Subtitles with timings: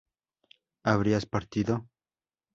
[0.83, 1.87] habrías partido